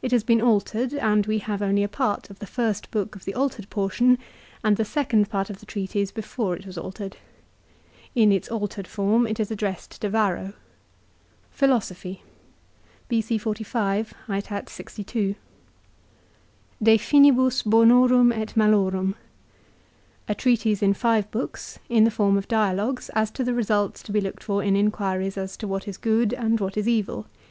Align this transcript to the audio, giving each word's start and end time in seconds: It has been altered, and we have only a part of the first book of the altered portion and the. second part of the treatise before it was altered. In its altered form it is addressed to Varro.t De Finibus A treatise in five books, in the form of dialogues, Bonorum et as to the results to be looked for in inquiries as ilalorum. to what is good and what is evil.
It 0.00 0.10
has 0.12 0.24
been 0.24 0.40
altered, 0.40 0.94
and 0.94 1.26
we 1.26 1.36
have 1.36 1.60
only 1.60 1.82
a 1.82 1.86
part 1.88 2.30
of 2.30 2.38
the 2.38 2.46
first 2.46 2.90
book 2.90 3.14
of 3.14 3.26
the 3.26 3.34
altered 3.34 3.68
portion 3.68 4.16
and 4.64 4.78
the. 4.78 4.86
second 4.86 5.28
part 5.28 5.50
of 5.50 5.60
the 5.60 5.66
treatise 5.66 6.10
before 6.10 6.56
it 6.56 6.64
was 6.64 6.78
altered. 6.78 7.18
In 8.14 8.32
its 8.32 8.48
altered 8.48 8.86
form 8.88 9.26
it 9.26 9.38
is 9.38 9.50
addressed 9.50 10.00
to 10.00 10.08
Varro.t 10.08 10.52
De 11.58 11.66
Finibus 16.96 17.64
A 20.26 20.34
treatise 20.34 20.82
in 20.82 20.94
five 20.94 21.30
books, 21.30 21.78
in 21.90 22.04
the 22.04 22.10
form 22.10 22.38
of 22.38 22.48
dialogues, 22.48 23.10
Bonorum 23.10 23.10
et 23.12 23.18
as 23.20 23.30
to 23.30 23.44
the 23.44 23.52
results 23.52 24.02
to 24.04 24.10
be 24.12 24.22
looked 24.22 24.42
for 24.42 24.62
in 24.62 24.74
inquiries 24.74 25.36
as 25.36 25.54
ilalorum. 25.58 25.58
to 25.58 25.68
what 25.68 25.86
is 25.86 25.98
good 25.98 26.32
and 26.32 26.60
what 26.60 26.78
is 26.78 26.88
evil. 26.88 27.26